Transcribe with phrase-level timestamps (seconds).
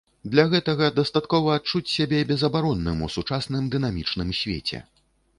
[0.33, 4.79] Для гэтага дастаткова адчуць сябе безабаронным у сучасным дынамічным свеце.